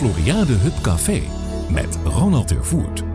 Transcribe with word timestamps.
Floriade 0.00 0.52
Hub 0.62 0.80
Café 0.80 1.22
met 1.68 1.98
Ronald 2.04 2.48
Tervoert. 2.48 3.09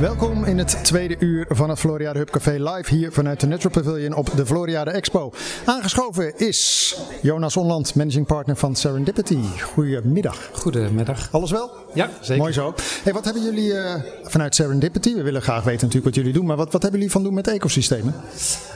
Welkom 0.00 0.44
in 0.44 0.58
het 0.58 0.84
tweede 0.84 1.16
uur 1.18 1.46
van 1.48 1.70
het 1.70 1.78
Floriade 1.78 2.18
Hub 2.18 2.30
Café 2.30 2.50
live 2.50 2.94
hier 2.94 3.12
vanuit 3.12 3.40
de 3.40 3.46
Natural 3.46 3.82
Pavilion 3.82 4.14
op 4.14 4.30
de 4.36 4.46
Floriade 4.46 4.90
Expo. 4.90 5.32
Aangeschoven 5.64 6.38
is 6.38 6.98
Jonas 7.22 7.56
Onland, 7.56 7.94
managing 7.94 8.26
partner 8.26 8.56
van 8.56 8.74
Serendipity. 8.74 9.38
Goedemiddag. 9.60 10.50
Goedemiddag. 10.52 11.28
Alles 11.32 11.50
wel? 11.50 11.70
Ja, 11.94 12.10
zeker. 12.20 12.42
Mooi 12.42 12.52
zo. 12.52 12.74
Hey, 13.02 13.12
wat 13.12 13.24
hebben 13.24 13.42
jullie 13.42 13.72
uh, 13.72 13.94
vanuit 14.22 14.54
Serendipity? 14.54 15.14
We 15.14 15.22
willen 15.22 15.42
graag 15.42 15.64
weten 15.64 15.86
natuurlijk 15.86 16.04
wat 16.04 16.14
jullie 16.14 16.32
doen, 16.32 16.46
maar 16.46 16.56
wat, 16.56 16.72
wat 16.72 16.82
hebben 16.82 17.00
jullie 17.00 17.14
van 17.14 17.22
doen 17.22 17.34
met 17.34 17.48
ecosystemen? 17.48 18.14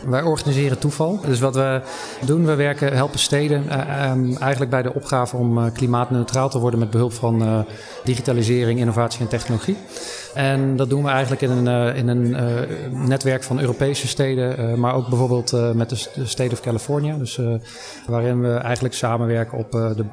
Wij 0.06 0.22
organiseren 0.22 0.78
toeval. 0.78 1.20
Dus 1.26 1.40
wat 1.40 1.54
we 1.54 1.80
doen, 2.24 2.46
we 2.46 2.54
werken, 2.54 2.92
helpen 2.92 3.18
steden 3.18 3.64
uh, 3.68 4.10
um, 4.10 4.36
eigenlijk 4.36 4.70
bij 4.70 4.82
de 4.82 4.94
opgave 4.94 5.36
om 5.36 5.58
uh, 5.58 5.64
klimaatneutraal 5.72 6.48
te 6.48 6.58
worden 6.58 6.80
met 6.80 6.90
behulp 6.90 7.12
van 7.12 7.66
digitalisering, 8.04 8.78
innovatie 8.78 9.20
en 9.20 9.28
technologie. 9.28 9.76
En 10.34 10.76
dat 10.76 10.90
doen 10.90 11.02
we 11.02 11.08
eigenlijk 11.08 11.42
in 11.42 11.50
een, 11.50 11.94
in 11.94 12.08
een 12.08 12.30
netwerk 13.08 13.42
van 13.42 13.60
Europese 13.60 14.08
steden, 14.08 14.80
maar 14.80 14.94
ook 14.94 15.08
bijvoorbeeld 15.08 15.74
met 15.74 15.88
de, 15.88 16.08
de 16.14 16.26
State 16.26 16.52
of 16.52 16.60
California. 16.60 17.16
Dus 17.16 17.40
waarin 18.06 18.40
we 18.40 18.52
eigenlijk 18.52 18.94
samenwerken 18.94 19.58
op 19.58 19.70
de 19.70 20.04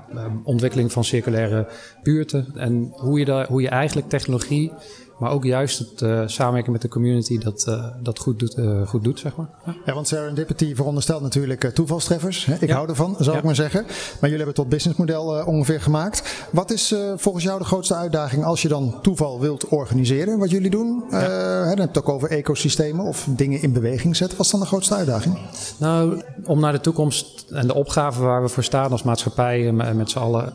ontwikkeling 0.44 0.92
van 0.92 1.04
circulaire 1.04 1.68
buurten. 2.04 2.48
En 2.56 2.90
hoe 2.92 3.20
je, 3.20 3.26
daar, 3.26 3.48
hoe 3.48 3.62
je 3.62 3.70
eigenlijk 3.70 4.10
technologie 4.10 4.72
maar 5.18 5.32
ook 5.32 5.44
juist 5.44 5.80
het 5.80 6.02
uh, 6.02 6.22
samenwerken 6.26 6.72
met 6.72 6.82
de 6.82 6.88
community 6.88 7.38
dat, 7.38 7.66
uh, 7.70 7.86
dat 8.02 8.20
goed, 8.20 8.40
doet, 8.40 8.58
uh, 8.58 8.88
goed 8.88 9.04
doet, 9.04 9.20
zeg 9.20 9.36
maar. 9.36 9.48
Ja, 9.66 9.76
ja 9.86 9.94
want 9.94 10.08
Serendipity 10.08 10.76
veronderstelt 10.76 11.22
natuurlijk 11.22 11.72
toevalstreffers. 11.74 12.46
Hè? 12.46 12.54
Ik 12.54 12.68
ja. 12.68 12.76
hou 12.76 12.90
ervan, 12.90 13.16
ja. 13.20 13.38
ik 13.38 13.44
maar 13.44 13.56
zeggen. 13.56 13.84
Maar 13.84 14.30
jullie 14.30 14.38
hebben 14.38 14.48
het 14.48 14.56
tot 14.56 14.70
businessmodel 14.70 15.46
ongeveer 15.46 15.82
gemaakt. 15.82 16.46
Wat 16.52 16.72
is 16.72 16.96
volgens 17.16 17.44
jou 17.44 17.60
de 17.60 17.66
grootste 17.66 17.96
uitdaging 17.96 18.44
als 18.44 18.62
je 18.62 18.68
dan 18.68 19.00
toeval 19.02 19.40
wilt 19.40 19.68
organiseren, 19.68 20.38
wat 20.38 20.50
jullie 20.50 20.70
doen? 20.70 21.04
Dan 21.10 21.20
heb 21.68 21.78
je 21.78 21.84
het 21.84 21.98
ook 21.98 22.10
over 22.10 22.30
ecosystemen 22.30 23.06
of 23.06 23.28
dingen 23.30 23.62
in 23.62 23.74
beweging 23.74 24.16
zetten. 24.16 24.38
Wat 24.38 24.46
is 24.46 24.52
dan 24.52 24.62
de 24.62 24.66
grootste 24.66 24.96
uitdaging? 24.96 25.38
Nou, 25.78 26.22
om 26.46 26.60
naar 26.60 26.72
de 26.72 26.82
toekomst 26.82 27.46
en 27.52 27.68
de 27.68 27.74
opgave 27.74 28.22
waar 28.22 28.42
we 28.42 28.50
voor 28.50 28.64
staan 28.64 28.92
als 28.92 29.04
maatschappij 29.04 29.72
met 29.72 30.10
z'n 30.10 30.20
allen, 30.20 30.54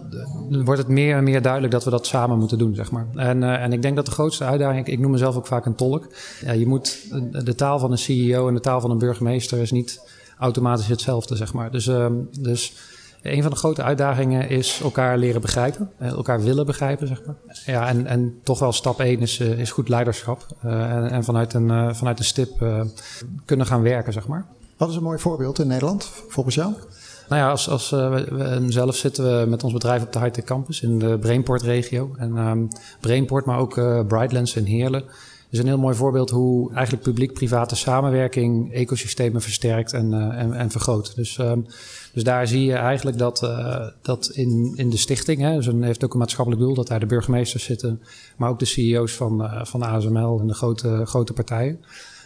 wordt 0.65 0.81
het 0.81 0.89
meer 0.89 1.17
en 1.17 1.25
meer 1.25 1.43
duidelijk 1.43 1.73
dat 1.73 1.85
we 1.85 1.91
dat 1.91 2.07
samen 2.07 2.39
moeten 2.39 2.59
doen, 2.59 2.75
zeg 2.75 2.91
maar. 2.91 3.07
En, 3.15 3.43
en 3.43 3.73
ik 3.73 3.83
denk 3.83 3.97
dat 3.97 4.07
de 4.07 4.13
grootste 4.13 4.45
uitdaging. 4.53 4.87
Ik 4.87 4.99
noem 4.99 5.11
mezelf 5.11 5.37
ook 5.37 5.47
vaak 5.47 5.67
een 5.67 5.75
tolk. 5.75 6.07
Ja, 6.41 6.53
je 6.53 6.67
moet 6.67 7.07
de 7.45 7.55
taal 7.55 7.79
van 7.79 7.91
een 7.91 7.99
CEO 7.99 8.49
en 8.49 8.55
de 8.55 8.61
taal 8.61 8.81
van 8.81 8.91
een 8.91 8.99
burgemeester 8.99 9.59
is 9.59 9.71
niet 9.71 10.01
automatisch 10.39 10.87
hetzelfde, 10.87 11.37
zeg 11.37 11.53
maar. 11.53 11.71
Dus, 11.71 11.87
uh, 11.87 12.07
dus 12.41 12.75
een 13.23 13.43
van 13.43 13.51
de 13.51 13.57
grote 13.57 13.83
uitdagingen 13.83 14.49
is 14.49 14.81
elkaar 14.83 15.19
leren 15.19 15.41
begrijpen, 15.41 15.91
elkaar 15.99 16.43
willen 16.43 16.67
begrijpen, 16.67 17.07
zeg 17.07 17.23
maar. 17.27 17.37
Ja, 17.67 17.89
en, 17.89 18.07
en 18.07 18.41
toch 18.43 18.59
wel 18.59 18.73
stap 18.73 19.01
één 19.01 19.21
is, 19.21 19.41
is 19.41 19.71
goed 19.71 19.89
leiderschap 19.89 20.47
uh, 20.65 20.93
en, 20.93 21.11
en, 21.11 21.25
vanuit 21.25 21.55
een, 21.55 21.95
vanuit 21.95 22.19
een 22.19 22.25
stip 22.25 22.67
kunnen 23.45 23.67
gaan 23.67 23.83
werken, 23.83 24.13
zeg 24.13 24.27
maar. 24.27 24.47
Wat 24.77 24.91
is 24.91 24.97
een 24.97 25.03
mooi 25.03 25.19
voorbeeld 25.19 25.59
in 25.59 25.67
Nederland, 25.67 26.05
volgens 26.29 26.55
jou? 26.55 26.73
Nou 27.29 27.43
ja, 27.43 27.51
als, 27.51 27.69
als, 27.69 27.91
we, 27.91 28.27
we, 28.31 28.65
zelf 28.69 28.97
zitten 28.97 29.41
we 29.41 29.47
met 29.47 29.65
ons 29.65 29.73
bedrijf 29.73 30.03
op 30.03 30.13
de 30.13 30.19
Hightech 30.19 30.45
Campus 30.45 30.83
in 30.83 30.99
de 30.99 31.19
Brainport-regio. 31.19 32.15
En 32.17 32.37
um, 32.37 32.69
Brainport, 33.01 33.45
maar 33.45 33.59
ook 33.59 33.77
uh, 33.77 34.07
Brightlands 34.07 34.57
en 34.57 34.65
Heerlen 34.65 35.05
is 35.51 35.59
een 35.59 35.67
heel 35.67 35.79
mooi 35.79 35.97
voorbeeld 35.97 36.31
hoe 36.31 36.73
eigenlijk 36.73 37.03
publiek-private 37.03 37.77
samenwerking 37.77 38.73
ecosystemen 38.73 39.43
versterkt 39.43 39.93
en, 39.93 40.13
uh, 40.13 40.39
en, 40.39 40.53
en, 40.53 40.71
vergroot. 40.71 41.17
Dus, 41.17 41.39
um, 41.39 41.67
dus 42.13 42.25
daar 42.25 42.47
zie 42.47 42.65
je 42.65 42.75
eigenlijk 42.75 43.19
dat, 43.19 43.51
dat 44.03 44.31
in, 44.33 44.73
in 44.77 44.91
de 44.91 44.97
stichting, 44.97 45.41
hè, 45.41 45.57
dus 45.57 45.69
heeft 45.81 46.05
ook 46.05 46.13
een 46.13 46.19
maatschappelijk 46.19 46.63
doel 46.63 46.75
dat 46.75 46.87
daar 46.87 47.01
de 47.01 47.07
burgemeesters 47.07 47.65
zitten, 47.65 48.03
maar 48.37 48.51
ook 48.51 48.59
de 48.59 48.65
CEO's 48.65 49.13
van, 49.13 49.43
uh, 49.43 49.65
van 49.65 49.83
ASML 49.83 50.41
en 50.41 50.47
de 50.47 50.55
grote, 50.55 51.03
grote 51.05 51.33
partijen. 51.33 51.81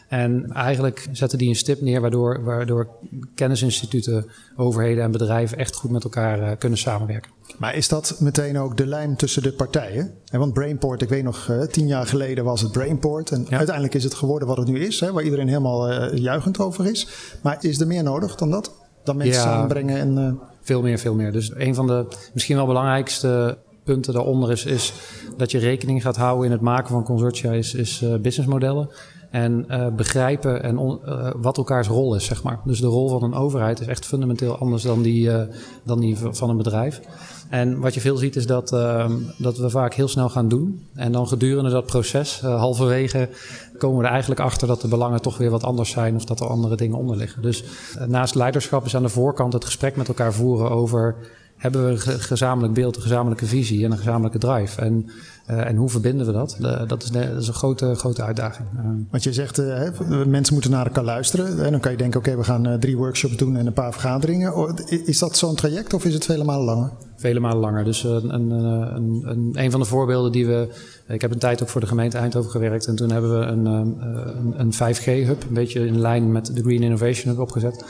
En 0.08 0.52
eigenlijk 0.52 1.08
zetten 1.12 1.38
die 1.38 1.48
een 1.48 1.56
stip 1.56 1.80
neer 1.80 2.00
waardoor, 2.00 2.44
waardoor 2.44 2.88
kennisinstituten, 3.34 4.26
overheden 4.56 5.04
en 5.04 5.10
bedrijven 5.10 5.58
echt 5.58 5.74
goed 5.74 5.90
met 5.90 6.04
elkaar 6.04 6.40
uh, 6.40 6.50
kunnen 6.58 6.78
samenwerken. 6.78 7.30
Maar 7.58 7.74
is 7.74 7.88
dat 7.88 8.16
meteen 8.20 8.58
ook 8.58 8.76
de 8.76 8.86
lijn 8.86 9.16
tussen 9.16 9.42
de 9.42 9.52
partijen? 9.52 10.14
En 10.30 10.38
want 10.38 10.52
Brainport, 10.52 11.02
ik 11.02 11.08
weet 11.08 11.24
nog, 11.24 11.48
uh, 11.48 11.62
tien 11.62 11.86
jaar 11.86 12.06
geleden 12.06 12.44
was 12.44 12.60
het 12.60 12.72
Brainport. 12.72 13.30
En 13.30 13.46
ja. 13.48 13.56
uiteindelijk 13.56 13.94
is 13.94 14.04
het 14.04 14.14
geworden 14.14 14.48
wat 14.48 14.56
het 14.56 14.66
nu 14.66 14.78
is, 14.78 15.00
hè, 15.00 15.12
waar 15.12 15.22
iedereen 15.22 15.48
helemaal 15.48 15.92
uh, 15.92 16.18
juichend 16.18 16.58
over 16.58 16.86
is. 16.86 17.08
Maar 17.42 17.56
is 17.60 17.80
er 17.80 17.86
meer 17.86 18.02
nodig 18.02 18.34
dan 18.34 18.50
dat? 18.50 18.72
Dan 19.04 19.16
mensen 19.16 19.42
ja, 19.42 19.48
samenbrengen 19.48 19.96
en. 19.96 20.40
Veel 20.60 20.82
meer, 20.82 20.98
veel 20.98 21.14
meer. 21.14 21.32
Dus 21.32 21.54
een 21.54 21.74
van 21.74 21.86
de 21.86 22.06
misschien 22.34 22.56
wel 22.56 22.66
belangrijkste 22.66 23.58
punten 23.84 24.12
daaronder 24.12 24.50
is, 24.50 24.64
is 24.64 24.92
dat 25.36 25.50
je 25.50 25.58
rekening 25.58 26.02
gaat 26.02 26.16
houden 26.16 26.46
in 26.46 26.52
het 26.52 26.60
maken 26.60 26.88
van 26.88 27.04
consortia, 27.04 27.52
is, 27.52 27.74
is 27.74 28.04
businessmodellen. 28.20 28.90
En 29.30 29.64
uh, 29.70 29.86
begrijpen 29.88 30.62
en 30.62 30.78
uh, 30.78 31.30
wat 31.36 31.56
elkaars 31.56 31.88
rol 31.88 32.14
is, 32.14 32.24
zeg 32.24 32.42
maar. 32.42 32.60
Dus 32.64 32.80
de 32.80 32.86
rol 32.86 33.08
van 33.08 33.22
een 33.22 33.34
overheid 33.34 33.80
is 33.80 33.86
echt 33.86 34.06
fundamenteel 34.06 34.58
anders 34.58 34.82
dan 34.82 35.02
die, 35.02 35.28
uh, 35.28 35.40
dan 35.82 36.00
die 36.00 36.16
van 36.16 36.50
een 36.50 36.56
bedrijf. 36.56 37.00
En 37.50 37.80
wat 37.80 37.94
je 37.94 38.00
veel 38.00 38.16
ziet 38.16 38.36
is 38.36 38.46
dat, 38.46 38.68
dat 39.38 39.58
we 39.58 39.70
vaak 39.70 39.94
heel 39.94 40.08
snel 40.08 40.28
gaan 40.28 40.48
doen. 40.48 40.86
En 40.94 41.12
dan 41.12 41.28
gedurende 41.28 41.70
dat 41.70 41.86
proces, 41.86 42.40
halverwege, 42.40 43.28
komen 43.78 43.98
we 43.98 44.04
er 44.04 44.10
eigenlijk 44.10 44.40
achter 44.40 44.68
dat 44.68 44.80
de 44.80 44.88
belangen 44.88 45.22
toch 45.22 45.38
weer 45.38 45.50
wat 45.50 45.64
anders 45.64 45.90
zijn 45.90 46.14
of 46.14 46.24
dat 46.24 46.40
er 46.40 46.46
andere 46.46 46.76
dingen 46.76 46.98
onder 46.98 47.16
liggen. 47.16 47.42
Dus 47.42 47.64
naast 48.06 48.34
leiderschap 48.34 48.84
is 48.84 48.96
aan 48.96 49.02
de 49.02 49.08
voorkant 49.08 49.52
het 49.52 49.64
gesprek 49.64 49.96
met 49.96 50.08
elkaar 50.08 50.32
voeren 50.32 50.70
over 50.70 51.16
hebben 51.56 51.84
we 51.84 51.90
een 51.90 52.20
gezamenlijk 52.20 52.74
beeld, 52.74 52.96
een 52.96 53.02
gezamenlijke 53.02 53.46
visie 53.46 53.84
en 53.84 53.90
een 53.90 53.98
gezamenlijke 53.98 54.38
drive. 54.38 54.80
En, 54.80 55.10
uh, 55.50 55.66
en 55.66 55.76
hoe 55.76 55.88
verbinden 55.88 56.26
we 56.26 56.32
dat? 56.32 56.56
Uh, 56.60 56.88
dat, 56.88 57.02
is, 57.02 57.10
dat, 57.10 57.42
is, 57.42 57.48
een 57.48 57.54
grote, 57.54 57.94
grote 57.94 58.22
uitdaging. 58.22 58.68
Uh, 58.76 58.84
Want 59.10 59.22
je 59.22 59.32
zegt, 59.32 59.62
mensen 60.26 60.52
moeten 60.52 60.70
naar 60.70 60.86
elkaar 60.86 61.04
luisteren. 61.04 61.64
En 61.64 61.70
dan 61.70 61.80
kan 61.80 61.90
je 61.90 61.96
denken, 61.96 62.20
oké, 62.20 62.28
okay, 62.30 62.40
we 62.40 62.46
gaan 62.46 62.80
drie 62.80 62.96
workshops 62.96 63.36
doen 63.36 63.56
en 63.56 63.66
een 63.66 63.72
paar 63.72 63.92
vergaderingen. 63.92 64.74
Is 65.04 65.18
dat 65.18 65.36
zo'n 65.36 65.54
traject 65.54 65.94
of 65.94 66.04
is 66.04 66.14
het 66.14 66.24
vele 66.24 66.44
malen 66.44 66.64
langer? 66.64 66.90
Vele 67.16 67.40
malen 67.40 67.60
langer. 67.60 67.84
Dus 67.84 68.04
een, 68.04 68.34
een, 68.34 68.50
een, 68.50 69.50
een, 69.52 69.70
van 69.70 69.80
de 69.80 69.86
voorbeelden 69.86 70.32
die 70.32 70.46
we... 70.46 70.68
Ik 71.08 71.20
heb 71.20 71.30
een 71.30 71.38
tijd 71.38 71.62
ook 71.62 71.68
voor 71.68 71.80
de 71.80 71.86
gemeente 71.86 72.18
Eindhoven 72.18 72.50
gewerkt. 72.50 72.86
En 72.86 72.96
toen 72.96 73.10
hebben 73.10 73.38
we 73.38 73.46
een, 73.46 73.64
een, 73.66 74.54
een 74.56 74.72
5G-hub, 74.72 75.42
een 75.48 75.54
beetje 75.54 75.86
in 75.86 76.00
lijn 76.00 76.32
met 76.32 76.54
de 76.54 76.62
Green 76.62 76.82
Innovation 76.82 77.32
Hub 77.32 77.42
opgezet. 77.42 77.84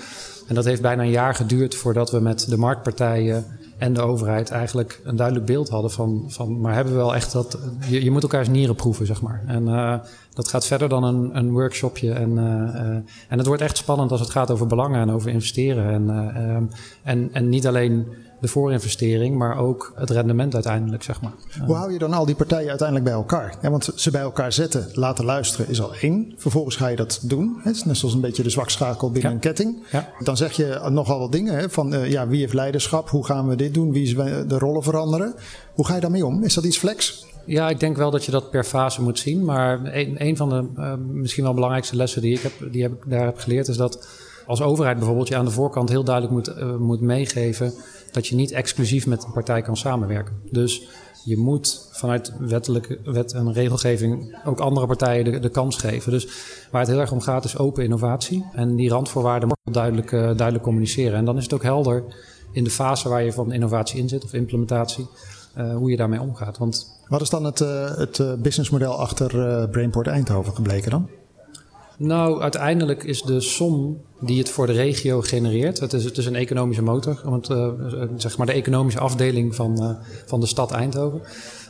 En 0.47 0.55
dat 0.55 0.65
heeft 0.65 0.83
bijna 0.83 1.03
een 1.03 1.11
jaar 1.11 1.35
geduurd 1.35 1.75
voordat 1.75 2.11
we 2.11 2.21
met 2.21 2.49
de 2.49 2.57
marktpartijen 2.57 3.47
en 3.79 3.93
de 3.93 4.01
overheid 4.01 4.51
eigenlijk 4.51 5.01
een 5.05 5.17
duidelijk 5.17 5.47
beeld 5.47 5.69
hadden 5.69 5.91
van, 5.91 6.25
van 6.29 6.61
maar 6.61 6.75
hebben 6.75 6.93
we 6.93 6.99
wel 6.99 7.15
echt 7.15 7.33
dat, 7.33 7.59
je, 7.89 8.05
je 8.05 8.11
moet 8.11 8.23
elkaars 8.23 8.49
nieren 8.49 8.75
proeven, 8.75 9.07
zeg 9.07 9.23
maar. 9.23 9.43
En 9.47 9.63
uh, 9.63 9.95
dat 10.37 10.49
gaat 10.49 10.67
verder 10.67 10.89
dan 10.89 11.05
een, 11.05 11.37
een 11.37 11.51
workshopje. 11.51 12.13
En, 12.13 12.31
uh, 12.31 12.45
uh, 12.45 12.97
en 13.29 13.39
het 13.39 13.47
wordt 13.47 13.63
echt 13.63 13.77
spannend 13.77 14.11
als 14.11 14.21
het 14.21 14.31
gaat 14.31 14.51
over 14.51 14.67
belangen 14.67 15.01
en 15.01 15.11
over 15.11 15.31
investeren. 15.31 15.93
En, 15.93 16.09
um, 16.51 16.71
en, 17.03 17.29
en 17.33 17.49
niet 17.49 17.67
alleen 17.67 18.07
de 18.41 18.49
voorinvestering, 18.49 19.37
maar 19.37 19.59
ook 19.59 19.93
het 19.95 20.11
rendement 20.11 20.55
uiteindelijk, 20.55 21.03
zeg 21.03 21.21
maar. 21.21 21.33
Hoe 21.67 21.75
hou 21.75 21.93
je 21.93 21.99
dan 21.99 22.13
al 22.13 22.27
die 22.27 22.35
partijen 22.35 22.69
uiteindelijk 22.69 23.09
bij 23.09 23.17
elkaar? 23.17 23.55
Ja, 23.63 23.71
want 23.71 23.93
ze 23.95 24.11
bij 24.11 24.21
elkaar 24.21 24.53
zetten, 24.53 24.89
laten 24.93 25.25
luisteren 25.25 25.69
is 25.69 25.81
al 25.81 25.95
één. 25.95 26.33
Vervolgens 26.37 26.77
ga 26.77 26.87
je 26.87 26.97
dat 26.97 27.21
doen. 27.23 27.61
Het 27.63 27.77
is 27.77 27.85
net 27.85 27.97
zoals 27.97 28.15
een 28.15 28.21
beetje 28.21 28.43
de 28.43 28.51
zwakschakel 28.51 29.11
binnen 29.11 29.31
ja. 29.31 29.37
een 29.37 29.43
ketting. 29.43 29.77
Ja. 29.91 30.09
Dan 30.19 30.37
zeg 30.37 30.53
je 30.53 30.89
nogal 30.91 31.19
wat 31.19 31.33
dingen 31.33 31.55
hè, 31.55 31.71
van 31.71 31.95
uh, 31.95 32.11
ja, 32.11 32.29
wie 32.29 32.41
heeft 32.41 32.55
leiderschap? 32.55 33.11
Hoe 33.11 33.27
gaan 33.27 33.49
we 33.49 33.57
dit 33.57 33.75
doen? 33.75 33.93
Wie 33.93 34.03
is 34.03 34.15
de 34.49 34.59
rollen 34.59 34.83
veranderen? 34.83 35.35
Hoe 35.75 35.87
ga 35.87 35.95
je 35.95 36.01
daarmee 36.01 36.27
om? 36.27 36.43
Is 36.43 36.55
dat 36.55 36.65
iets 36.65 36.79
flex? 36.79 37.27
Ja, 37.47 37.69
ik 37.69 37.81
denk 37.81 37.97
wel 37.97 38.11
dat 38.11 38.25
je 38.25 38.31
dat 38.31 38.51
per 38.51 38.65
fase 38.65 39.03
moet 39.03 39.19
zien. 39.19 39.45
Maar 39.45 39.81
een, 39.95 40.37
van 40.37 40.49
de 40.49 40.69
uh, 40.77 40.95
misschien 41.09 41.45
wel 41.45 41.55
belangrijkste 41.55 41.97
lessen 41.97 42.23
die 42.23 42.35
ik, 42.35 42.41
heb, 42.41 42.53
die 42.73 42.83
heb, 42.83 43.03
daar 43.07 43.25
heb 43.25 43.39
geleerd 43.39 43.69
is 43.69 43.77
dat 43.77 44.09
als 44.47 44.63
overheid 44.63 44.97
bijvoorbeeld 44.97 45.29
je 45.29 45.37
aan 45.37 45.45
de 45.45 45.51
voorkant 45.51 45.89
heel 45.89 46.05
duidelijk 46.05 46.35
moet, 46.35 46.49
uh, 46.49 46.77
moet 46.77 47.01
meegeven 47.01 47.73
dat 48.13 48.27
je 48.27 48.35
niet 48.35 48.53
exclusief 48.53 49.07
met 49.07 49.25
een 49.25 49.33
partij 49.33 49.63
kan 49.63 49.77
samenwerken. 49.77 50.35
Dus 50.51 50.89
je 51.25 51.37
moet 51.37 51.89
vanuit 51.93 52.33
wettelijke 52.39 52.99
wet 53.05 53.33
en 53.33 53.53
regelgeving 53.53 54.39
ook 54.45 54.61
andere 54.61 54.87
partijen 54.87 55.25
de, 55.25 55.39
de, 55.39 55.49
kans 55.49 55.77
geven. 55.77 56.13
Dus 56.13 56.29
waar 56.71 56.81
het 56.81 56.91
heel 56.91 57.01
erg 57.01 57.13
om 57.13 57.21
gaat 57.21 57.45
is 57.45 57.59
open 57.59 57.85
innovatie. 57.85 58.45
En 58.53 58.77
die 58.77 58.89
randvoorwaarden 58.89 59.49
moet 59.49 59.75
duidelijk, 59.75 60.13
uh, 60.13 60.21
duidelijk 60.21 60.63
communiceren. 60.63 61.19
En 61.19 61.25
dan 61.25 61.37
is 61.37 61.43
het 61.43 61.53
ook 61.53 61.63
helder 61.63 62.05
in 62.53 62.65
de 62.65 62.71
fase 62.71 63.09
waar 63.09 63.23
je 63.23 63.33
van 63.33 63.53
innovatie 63.53 63.99
in 63.99 64.09
zit 64.09 64.25
of 64.25 64.33
implementatie, 64.33 65.07
hoe 65.57 65.91
je 65.91 65.97
daarmee 65.97 66.21
omgaat. 66.21 66.59
Want 66.59 67.01
Wat 67.09 67.21
is 67.21 67.31
dan 67.31 67.45
het, 67.45 67.61
uh, 67.61 67.97
het 67.97 68.43
businessmodel 68.43 68.99
achter 68.99 69.29
Brainport 69.69 70.07
Eindhoven 70.07 70.55
gebleken 70.55 70.91
dan? 70.91 71.09
Nou, 71.99 72.41
uiteindelijk 72.41 73.05
is 73.05 73.23
de 73.23 73.41
som 73.41 74.01
die 74.21 74.39
het 74.39 74.51
voor 74.51 74.67
de 74.67 74.73
regio 74.73 75.21
genereert. 75.21 75.81
Het 75.81 75.93
is, 75.93 76.05
het 76.05 76.19
is 76.19 76.27
een 76.27 76.35
economische 76.35 76.83
motor, 76.83 77.21
want, 77.25 77.51
uh, 77.51 77.69
zeg 78.17 78.37
maar 78.37 78.47
de 78.47 78.53
economische 78.53 79.01
afdeling 79.01 79.55
van, 79.55 79.83
uh, 79.83 79.91
van 80.27 80.41
de 80.41 80.47
stad 80.47 80.71
Eindhoven. 80.73 81.21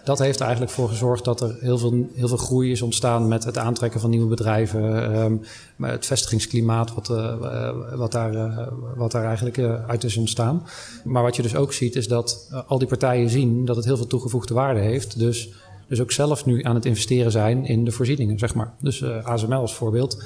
Dat 0.07 0.19
heeft 0.19 0.39
er 0.39 0.45
eigenlijk 0.45 0.75
voor 0.75 0.89
gezorgd 0.89 1.25
dat 1.25 1.41
er 1.41 1.57
heel 1.61 1.79
veel, 1.79 2.09
heel 2.15 2.29
veel 2.29 2.37
groei 2.37 2.71
is 2.71 2.83
ontstaan 2.83 3.29
met 3.29 3.45
het 3.45 3.59
aantrekken 3.59 4.01
van 4.01 4.11
nieuwe 4.11 4.27
bedrijven. 4.27 5.15
Um, 5.19 5.43
het 5.81 6.07
vestigingsklimaat 6.07 6.95
wat, 6.95 7.09
uh, 7.09 7.71
wat, 7.95 8.13
daar, 8.13 8.69
wat 8.97 9.13
daar 9.13 9.25
eigenlijk 9.25 9.59
uit 9.87 10.05
is 10.05 10.17
ontstaan. 10.17 10.67
Maar 11.05 11.23
wat 11.23 11.37
je 11.37 11.43
dus 11.43 11.57
ook 11.57 11.73
ziet 11.73 11.97
is 11.97 12.09
dat 12.09 12.51
al 12.67 12.79
die 12.79 12.89
partijen 12.89 13.31
zien 13.31 13.65
dat 13.65 13.77
het 13.77 13.85
heel 13.85 13.97
veel 13.97 14.07
toegevoegde 14.07 14.55
waarde 14.55 14.81
heeft. 14.81 15.19
Dus 15.19 15.51
dus 15.89 16.01
ook 16.01 16.13
zelf 16.13 16.47
nu 16.47 16.63
aan 16.63 16.75
het 16.75 16.85
investeren 16.85 17.31
zijn 17.31 17.65
in 17.65 17.85
de 17.85 17.91
voorzieningen, 17.91 18.39
zeg 18.39 18.55
maar. 18.55 18.75
Dus 18.81 19.05
ASML 19.05 19.61
als 19.61 19.75
voorbeeld 19.75 20.23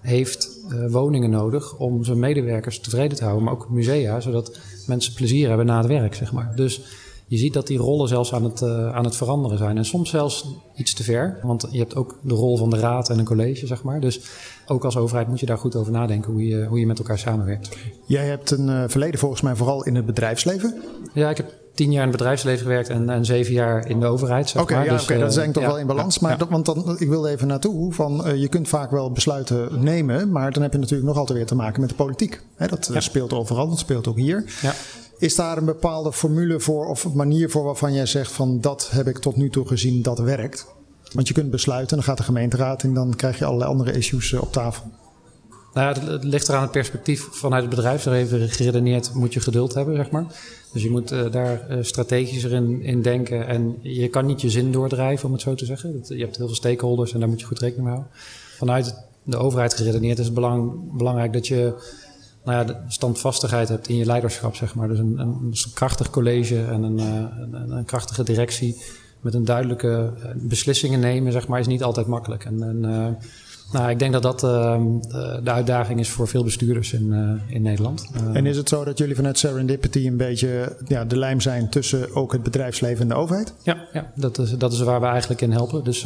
heeft 0.00 0.50
woningen 0.88 1.30
nodig 1.30 1.76
om 1.76 2.04
zijn 2.04 2.18
medewerkers 2.18 2.80
tevreden 2.80 3.16
te 3.16 3.22
houden, 3.22 3.44
maar 3.44 3.52
ook 3.52 3.70
musea, 3.70 4.20
zodat 4.20 4.58
mensen 4.86 5.12
plezier 5.12 5.48
hebben 5.48 5.66
na 5.66 5.78
het 5.78 5.86
werk, 5.86 6.14
zeg 6.14 6.32
maar. 6.32 6.52
Dus 6.56 6.80
je 7.26 7.36
ziet 7.36 7.52
dat 7.52 7.66
die 7.66 7.78
rollen 7.78 8.08
zelfs 8.08 8.32
aan 8.32 8.44
het, 8.44 8.60
uh, 8.60 8.94
aan 8.94 9.04
het 9.04 9.16
veranderen 9.16 9.58
zijn. 9.58 9.76
En 9.76 9.84
soms 9.84 10.10
zelfs 10.10 10.46
iets 10.76 10.94
te 10.94 11.02
ver, 11.02 11.38
want 11.42 11.66
je 11.70 11.78
hebt 11.78 11.96
ook 11.96 12.18
de 12.22 12.34
rol 12.34 12.56
van 12.56 12.70
de 12.70 12.78
raad 12.78 13.10
en 13.10 13.18
een 13.18 13.24
college, 13.24 13.66
zeg 13.66 13.82
maar. 13.82 14.00
Dus 14.00 14.20
ook 14.66 14.84
als 14.84 14.96
overheid 14.96 15.28
moet 15.28 15.40
je 15.40 15.46
daar 15.46 15.58
goed 15.58 15.76
over 15.76 15.92
nadenken 15.92 16.32
hoe 16.32 16.46
je, 16.46 16.64
hoe 16.64 16.78
je 16.78 16.86
met 16.86 16.98
elkaar 16.98 17.18
samenwerkt. 17.18 17.76
Jij 18.06 18.26
hebt 18.26 18.50
een 18.50 18.68
uh, 18.68 18.84
verleden 18.86 19.20
volgens 19.20 19.40
mij 19.40 19.54
vooral 19.54 19.84
in 19.84 19.94
het 19.94 20.06
bedrijfsleven. 20.06 20.82
Ja, 21.12 21.30
ik 21.30 21.36
heb 21.36 21.52
tien 21.74 21.92
jaar 21.92 22.02
in 22.02 22.08
het 22.08 22.16
bedrijfsleven 22.16 22.62
gewerkt 22.62 22.88
en, 22.88 23.10
en 23.10 23.24
zeven 23.24 23.52
jaar 23.52 23.88
in 23.88 24.00
de 24.00 24.06
overheid. 24.06 24.50
Oké, 24.52 24.62
okay, 24.62 24.84
ja, 24.84 24.92
dus, 24.92 25.02
okay, 25.02 25.18
dat 25.18 25.30
is 25.30 25.36
eigenlijk 25.36 25.46
uh, 25.46 25.52
toch 25.52 25.62
ja, 25.62 25.68
wel 25.68 25.78
in 25.78 25.86
balans. 25.86 26.18
maar 26.18 26.38
dat, 26.38 26.48
want 26.48 26.66
dan, 26.66 26.96
ik 26.98 27.08
wil 27.08 27.26
even 27.26 27.46
naartoe 27.46 27.92
van 27.92 28.26
uh, 28.26 28.36
je 28.36 28.48
kunt 28.48 28.68
vaak 28.68 28.90
wel 28.90 29.10
besluiten 29.10 29.82
nemen, 29.82 30.30
maar 30.30 30.52
dan 30.52 30.62
heb 30.62 30.72
je 30.72 30.78
natuurlijk 30.78 31.08
nog 31.08 31.18
altijd 31.18 31.38
weer 31.38 31.46
te 31.46 31.54
maken 31.54 31.80
met 31.80 31.88
de 31.90 31.96
politiek. 31.96 32.40
Hè, 32.54 32.66
dat 32.66 32.90
speelt 32.98 33.32
overal, 33.32 33.68
dat 33.68 33.78
speelt 33.78 34.08
ook 34.08 34.16
hier. 34.16 34.44
Is 35.24 35.34
daar 35.34 35.56
een 35.56 35.64
bepaalde 35.64 36.12
formule 36.12 36.60
voor 36.60 36.86
of 36.86 37.14
manier 37.14 37.50
voor 37.50 37.64
waarvan 37.64 37.92
jij 37.92 38.06
zegt 38.06 38.32
van 38.32 38.60
dat 38.60 38.90
heb 38.90 39.06
ik 39.06 39.18
tot 39.18 39.36
nu 39.36 39.50
toe 39.50 39.66
gezien, 39.66 40.02
dat 40.02 40.18
werkt? 40.18 40.66
Want 41.12 41.28
je 41.28 41.34
kunt 41.34 41.50
besluiten, 41.50 41.96
dan 41.96 42.04
gaat 42.04 42.16
de 42.16 42.22
gemeenteraad 42.22 42.82
en 42.82 42.94
dan 42.94 43.16
krijg 43.16 43.38
je 43.38 43.44
allerlei 43.44 43.70
andere 43.70 43.92
issues 43.92 44.32
uh, 44.32 44.42
op 44.42 44.52
tafel. 44.52 44.84
Nou 45.74 45.94
ja, 45.94 46.10
het, 46.10 46.24
ligt 46.24 46.48
eraan 46.48 46.62
het 46.62 46.70
perspectief 46.70 47.28
vanuit 47.30 47.62
het 47.62 47.74
bedrijfsleven 47.74 48.48
geredeneerd 48.48 49.14
moet 49.14 49.32
je 49.32 49.40
geduld 49.40 49.74
hebben, 49.74 49.96
zeg 49.96 50.10
maar. 50.10 50.24
Dus 50.72 50.82
je 50.82 50.90
moet 50.90 51.12
uh, 51.12 51.30
daar 51.30 51.66
uh, 51.70 51.78
strategischer 51.80 52.52
in, 52.52 52.82
in, 52.82 53.02
denken 53.02 53.46
en 53.46 53.78
je 53.80 54.08
kan 54.08 54.26
niet 54.26 54.40
je 54.40 54.50
zin 54.50 54.72
doordrijven, 54.72 55.26
om 55.26 55.32
het 55.32 55.42
zo 55.42 55.54
te 55.54 55.64
zeggen. 55.64 56.04
Je 56.08 56.24
hebt 56.24 56.36
heel 56.36 56.46
veel 56.46 56.54
stakeholders 56.54 57.12
en 57.12 57.20
daar 57.20 57.28
moet 57.28 57.40
je 57.40 57.46
goed 57.46 57.58
rekening 57.58 57.86
mee 57.86 57.96
houden. 57.96 58.16
Vanuit 58.56 58.94
de 59.22 59.36
overheid 59.36 59.74
geredeneerd 59.74 60.18
is 60.18 60.24
het 60.24 60.34
belang, 60.34 60.72
belangrijk 60.96 61.32
dat 61.32 61.46
je 61.46 61.74
nou 62.44 62.66
ja, 62.66 62.84
standvastigheid 62.88 63.68
hebt 63.68 63.88
in 63.88 63.96
je 63.96 64.04
leiderschap, 64.04 64.54
zeg 64.54 64.74
maar. 64.74 64.88
Dus 64.88 64.98
een, 64.98 65.18
een 65.18 65.54
krachtig 65.74 66.10
college 66.10 66.64
en 66.64 66.82
een, 66.82 66.98
uh, 66.98 67.06
een, 67.52 67.70
een, 67.70 67.84
krachtige 67.84 68.22
directie 68.22 68.82
met 69.20 69.34
een 69.34 69.44
duidelijke 69.44 70.12
beslissingen 70.34 71.00
nemen, 71.00 71.32
zeg 71.32 71.48
maar, 71.48 71.60
is 71.60 71.66
niet 71.66 71.82
altijd 71.82 72.06
makkelijk. 72.06 72.44
En, 72.44 72.62
en 72.62 73.18
nou, 73.72 73.90
ik 73.90 73.98
denk 73.98 74.12
dat 74.12 74.22
dat 74.22 74.42
uh, 74.42 74.80
de 75.42 75.50
uitdaging 75.50 76.00
is 76.00 76.08
voor 76.08 76.28
veel 76.28 76.44
bestuurders 76.44 76.92
in, 76.92 77.12
uh, 77.12 77.54
in 77.54 77.62
Nederland. 77.62 78.06
Uh, 78.16 78.36
en 78.36 78.46
is 78.46 78.56
het 78.56 78.68
zo 78.68 78.84
dat 78.84 78.98
jullie 78.98 79.14
vanuit 79.14 79.38
Serendipity 79.38 80.06
een 80.06 80.16
beetje 80.16 80.76
ja, 80.86 81.04
de 81.04 81.18
lijm 81.18 81.40
zijn 81.40 81.68
tussen 81.68 82.14
ook 82.14 82.32
het 82.32 82.42
bedrijfsleven 82.42 83.02
en 83.02 83.08
de 83.08 83.14
overheid? 83.14 83.54
Ja, 83.62 83.88
ja 83.92 84.12
dat, 84.14 84.38
is, 84.38 84.50
dat 84.50 84.72
is 84.72 84.80
waar 84.80 85.00
we 85.00 85.06
eigenlijk 85.06 85.40
in 85.40 85.52
helpen. 85.52 85.84
Dus 85.84 86.02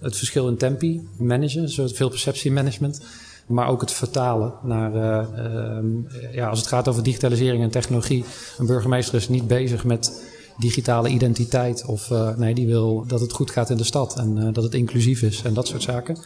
het 0.00 0.16
verschil 0.16 0.48
in 0.48 0.56
tempi 0.56 1.08
managen, 1.16 1.60
dus 1.62 1.92
veel 1.92 2.08
perceptiemanagement. 2.08 3.00
Maar 3.46 3.68
ook 3.68 3.80
het 3.80 3.92
vertalen 3.92 4.52
naar, 4.62 4.94
ehm, 4.94 5.86
ja, 6.32 6.48
als 6.48 6.58
het 6.58 6.68
gaat 6.68 6.88
over 6.88 7.02
digitalisering 7.02 7.62
en 7.62 7.70
technologie. 7.70 8.24
Een 8.58 8.66
burgemeester 8.66 9.14
is 9.14 9.28
niet 9.28 9.46
bezig 9.46 9.84
met 9.84 10.22
digitale 10.58 11.08
identiteit. 11.08 11.84
Of 11.84 12.10
uh, 12.10 12.36
nee, 12.36 12.54
die 12.54 12.66
wil 12.66 13.04
dat 13.06 13.20
het 13.20 13.32
goed 13.32 13.50
gaat 13.50 13.70
in 13.70 13.76
de 13.76 13.84
stad 13.84 14.18
en 14.18 14.52
dat 14.52 14.64
het 14.64 14.74
inclusief 14.74 15.22
is 15.22 15.42
en 15.42 15.54
dat 15.54 15.66
soort 15.66 15.82
zaken. 15.82 16.16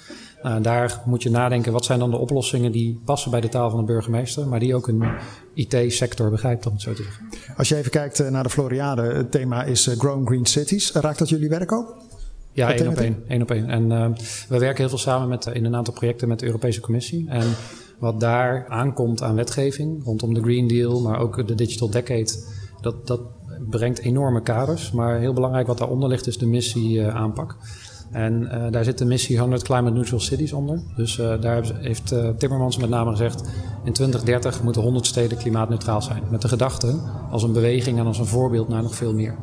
Nou, 0.42 0.60
daar 0.60 1.02
moet 1.04 1.22
je 1.22 1.30
nadenken, 1.30 1.72
wat 1.72 1.84
zijn 1.84 1.98
dan 1.98 2.10
de 2.10 2.16
oplossingen 2.16 2.72
die 2.72 3.00
passen 3.04 3.30
bij 3.30 3.40
de 3.40 3.48
taal 3.48 3.70
van 3.70 3.78
de 3.78 3.84
burgemeester, 3.84 4.48
maar 4.48 4.60
die 4.60 4.74
ook 4.74 4.88
een 4.88 5.04
IT-sector 5.54 6.30
begrijpt, 6.30 6.66
om 6.66 6.72
het 6.72 6.82
zo 6.82 6.92
te 6.92 7.02
zeggen. 7.02 7.28
Als 7.56 7.68
je 7.68 7.76
even 7.76 7.90
kijkt 7.90 8.30
naar 8.30 8.42
de 8.42 8.50
Floriade, 8.50 9.02
het 9.02 9.30
thema 9.30 9.64
is 9.64 9.86
Grown 9.98 10.26
Green 10.26 10.46
Cities. 10.46 10.92
Raakt 10.92 11.18
dat 11.18 11.28
jullie 11.28 11.48
werk 11.48 11.72
ook? 11.72 11.96
Ja, 12.56 12.74
één 12.74 12.88
op 12.88 12.96
één. 12.96 13.22
één 13.28 13.42
op 13.42 13.50
één. 13.50 13.68
En 13.68 13.88
we 14.48 14.58
werken 14.58 14.76
heel 14.76 14.88
veel 14.88 14.98
samen 14.98 15.28
met, 15.28 15.46
in 15.46 15.64
een 15.64 15.76
aantal 15.76 15.94
projecten 15.94 16.28
met 16.28 16.38
de 16.38 16.46
Europese 16.46 16.80
Commissie. 16.80 17.28
En 17.28 17.46
wat 17.98 18.20
daar 18.20 18.66
aankomt 18.68 19.22
aan 19.22 19.34
wetgeving 19.34 20.04
rondom 20.04 20.34
de 20.34 20.40
Green 20.42 20.66
Deal, 20.66 21.00
maar 21.00 21.20
ook 21.20 21.46
de 21.46 21.54
Digital 21.54 21.90
Decade, 21.90 22.32
dat, 22.80 23.06
dat 23.06 23.20
brengt 23.70 23.98
enorme 23.98 24.42
kaders. 24.42 24.90
Maar 24.90 25.18
heel 25.18 25.32
belangrijk 25.32 25.66
wat 25.66 25.78
daaronder 25.78 26.08
ligt 26.08 26.26
is 26.26 26.38
de 26.38 26.46
missie 26.46 26.98
uh, 26.98 27.14
aanpak. 27.14 27.56
En 28.10 28.42
uh, 28.42 28.66
daar 28.70 28.84
zit 28.84 28.98
de 28.98 29.04
missie 29.04 29.38
100 29.38 29.62
Climate 29.62 29.94
Neutral 29.94 30.20
Cities 30.20 30.52
onder. 30.52 30.80
Dus 30.96 31.18
uh, 31.18 31.40
daar 31.40 31.64
heeft 31.74 32.14
Timmermans 32.38 32.76
met 32.76 32.88
name 32.88 33.10
gezegd... 33.10 33.40
in 33.84 33.92
2030 33.92 34.62
moeten 34.62 34.82
100 34.82 35.06
steden 35.06 35.38
klimaatneutraal 35.38 36.02
zijn. 36.02 36.22
Met 36.30 36.42
de 36.42 36.48
gedachte 36.48 37.00
als 37.30 37.42
een 37.42 37.52
beweging 37.52 37.98
en 37.98 38.06
als 38.06 38.18
een 38.18 38.26
voorbeeld 38.26 38.68
naar 38.68 38.82
nog 38.82 38.94
veel 38.94 39.14
meer. 39.14 39.34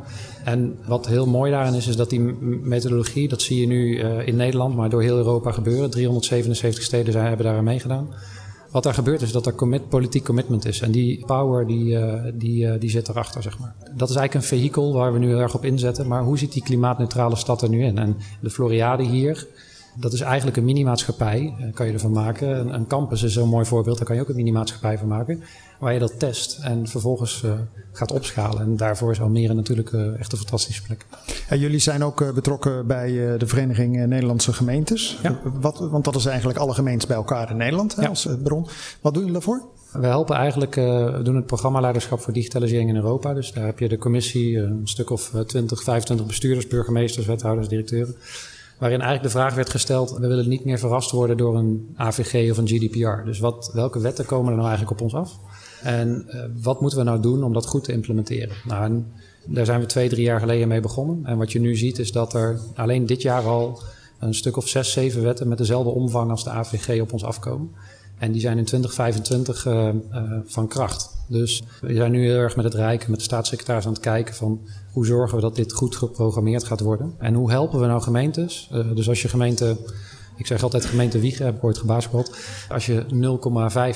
En 0.44 0.78
wat 0.86 1.06
heel 1.06 1.26
mooi 1.26 1.50
daarin 1.50 1.74
is, 1.74 1.86
is 1.86 1.96
dat 1.96 2.10
die 2.10 2.20
methodologie... 2.62 3.28
dat 3.28 3.42
zie 3.42 3.60
je 3.60 3.66
nu 3.66 3.98
in 4.00 4.36
Nederland, 4.36 4.76
maar 4.76 4.90
door 4.90 5.02
heel 5.02 5.16
Europa 5.16 5.52
gebeuren. 5.52 5.90
377 5.90 6.84
steden 6.84 7.12
zijn, 7.12 7.26
hebben 7.26 7.46
daar 7.46 7.56
aan 7.56 7.64
meegedaan 7.64 8.08
wat 8.74 8.82
daar 8.82 8.94
gebeurt 8.94 9.22
is 9.22 9.32
dat 9.32 9.46
er 9.46 9.54
commit, 9.54 9.88
politiek 9.88 10.24
commitment 10.24 10.64
is. 10.64 10.80
En 10.80 10.90
die 10.90 11.24
power 11.26 11.66
die, 11.66 11.94
uh, 11.94 12.22
die, 12.34 12.64
uh, 12.64 12.72
die 12.78 12.90
zit 12.90 13.08
erachter, 13.08 13.42
zeg 13.42 13.58
maar. 13.58 13.74
Dat 13.78 14.10
is 14.10 14.16
eigenlijk 14.16 14.34
een 14.34 14.58
vehikel 14.58 14.92
waar 14.92 15.12
we 15.12 15.18
nu 15.18 15.26
heel 15.28 15.38
erg 15.38 15.54
op 15.54 15.64
inzetten. 15.64 16.06
Maar 16.06 16.22
hoe 16.22 16.38
ziet 16.38 16.52
die 16.52 16.62
klimaatneutrale 16.62 17.36
stad 17.36 17.62
er 17.62 17.68
nu 17.68 17.84
in? 17.84 17.98
En 17.98 18.16
de 18.40 18.50
Floriade 18.50 19.02
hier, 19.02 19.46
dat 19.96 20.12
is 20.12 20.20
eigenlijk 20.20 20.56
een 20.56 20.64
minimaatschappij, 20.64 21.54
uh, 21.60 21.74
kan 21.74 21.86
je 21.86 21.92
ervan 21.92 22.12
maken. 22.12 22.58
Een, 22.58 22.74
een, 22.74 22.86
campus 22.86 23.22
is 23.22 23.32
zo'n 23.32 23.48
mooi 23.48 23.64
voorbeeld, 23.64 23.96
daar 23.96 24.06
kan 24.06 24.16
je 24.16 24.22
ook 24.22 24.28
een 24.28 24.34
minimaatschappij 24.34 24.98
van 24.98 25.08
maken. 25.08 25.42
Waar 25.78 25.92
je 25.92 25.98
dat 25.98 26.18
test 26.18 26.58
en 26.62 26.88
vervolgens 26.88 27.42
uh, 27.44 27.52
gaat 27.92 28.12
opschalen. 28.12 28.60
En 28.60 28.76
daarvoor 28.76 29.10
is 29.10 29.20
Almere 29.20 29.54
natuurlijk 29.54 29.90
uh, 29.92 30.18
echt 30.18 30.32
een 30.32 30.38
fantastische 30.38 30.82
plek. 30.82 31.06
Ja, 31.50 31.56
jullie 31.56 31.78
zijn 31.78 32.04
ook 32.04 32.34
betrokken 32.34 32.86
bij 32.86 33.38
de 33.38 33.46
Vereniging 33.46 34.06
Nederlandse 34.06 34.52
Gemeentes. 34.52 35.18
Ja. 35.22 35.40
Wat, 35.60 35.78
want 35.78 36.04
dat 36.04 36.14
is 36.14 36.26
eigenlijk 36.26 36.58
alle 36.58 36.74
gemeentes 36.74 37.06
bij 37.06 37.16
elkaar 37.16 37.50
in 37.50 37.56
Nederland 37.56 37.96
ja. 38.00 38.08
als 38.08 38.28
bron. 38.42 38.66
Wat 39.00 39.12
doen 39.12 39.22
jullie 39.22 39.32
daarvoor? 39.32 39.62
We 39.92 40.06
helpen 40.06 40.36
eigenlijk, 40.36 40.74
we 40.74 41.20
doen 41.22 41.36
het 41.36 41.46
programma 41.46 41.80
Leiderschap 41.80 42.20
voor 42.20 42.32
Digitalisering 42.32 42.88
in 42.88 42.96
Europa. 42.96 43.34
Dus 43.34 43.52
daar 43.52 43.66
heb 43.66 43.78
je 43.78 43.88
de 43.88 43.98
commissie, 43.98 44.58
een 44.58 44.80
stuk 44.84 45.10
of 45.10 45.32
20, 45.46 45.82
25 45.82 46.26
bestuurders, 46.26 46.66
burgemeesters, 46.66 47.26
wethouders, 47.26 47.68
directeuren. 47.68 48.16
Waarin 48.84 49.02
eigenlijk 49.02 49.32
de 49.32 49.38
vraag 49.40 49.54
werd 49.54 49.70
gesteld: 49.70 50.10
we 50.10 50.26
willen 50.26 50.48
niet 50.48 50.64
meer 50.64 50.78
verrast 50.78 51.10
worden 51.10 51.36
door 51.36 51.56
een 51.56 51.94
AVG 51.96 52.50
of 52.50 52.56
een 52.56 52.68
GDPR. 52.68 53.24
Dus 53.24 53.38
wat, 53.38 53.70
welke 53.72 54.00
wetten 54.00 54.24
komen 54.24 54.50
er 54.50 54.56
nou 54.56 54.68
eigenlijk 54.68 55.00
op 55.00 55.00
ons 55.00 55.14
af? 55.14 55.38
En 55.82 56.26
uh, 56.28 56.44
wat 56.62 56.80
moeten 56.80 56.98
we 56.98 57.04
nou 57.04 57.20
doen 57.20 57.44
om 57.44 57.52
dat 57.52 57.66
goed 57.66 57.84
te 57.84 57.92
implementeren? 57.92 58.56
Nou, 58.64 59.04
daar 59.46 59.64
zijn 59.64 59.80
we 59.80 59.86
twee, 59.86 60.08
drie 60.08 60.24
jaar 60.24 60.40
geleden 60.40 60.68
mee 60.68 60.80
begonnen. 60.80 61.20
En 61.26 61.38
wat 61.38 61.52
je 61.52 61.60
nu 61.60 61.76
ziet 61.76 61.98
is 61.98 62.12
dat 62.12 62.34
er 62.34 62.60
alleen 62.74 63.06
dit 63.06 63.22
jaar 63.22 63.42
al 63.42 63.82
een 64.18 64.34
stuk 64.34 64.56
of 64.56 64.68
zes, 64.68 64.92
zeven 64.92 65.22
wetten 65.22 65.48
met 65.48 65.58
dezelfde 65.58 65.90
omvang 65.90 66.30
als 66.30 66.44
de 66.44 66.50
AVG 66.50 67.00
op 67.00 67.12
ons 67.12 67.24
afkomen. 67.24 67.70
En 68.24 68.32
die 68.32 68.40
zijn 68.40 68.58
in 68.58 68.64
2025 68.64 69.66
uh, 69.66 69.88
uh, 70.12 70.20
van 70.44 70.68
kracht. 70.68 71.10
Dus 71.28 71.62
we 71.80 71.94
zijn 71.94 72.12
nu 72.12 72.22
heel 72.24 72.36
erg 72.36 72.56
met 72.56 72.64
het 72.64 72.74
Rijk 72.74 73.02
en 73.02 73.10
met 73.10 73.18
de 73.18 73.24
staatssecretaris 73.24 73.86
aan 73.86 73.92
het 73.92 74.00
kijken 74.00 74.34
van 74.34 74.60
hoe 74.92 75.06
zorgen 75.06 75.36
we 75.36 75.42
dat 75.42 75.56
dit 75.56 75.72
goed 75.72 75.96
geprogrammeerd 75.96 76.64
gaat 76.64 76.80
worden. 76.80 77.14
En 77.18 77.34
hoe 77.34 77.50
helpen 77.50 77.80
we 77.80 77.86
nou 77.86 78.02
gemeentes? 78.02 78.70
Uh, 78.72 78.94
dus 78.94 79.08
als 79.08 79.22
je 79.22 79.28
gemeente, 79.28 79.76
ik 80.36 80.46
zeg 80.46 80.62
altijd 80.62 80.84
gemeente 80.84 81.18
Wiegen, 81.18 81.44
heb 81.44 81.56
ik 81.56 81.64
ooit 81.64 81.78
gebaasbald. 81.78 82.36
Als 82.68 82.86
je 82.86 83.04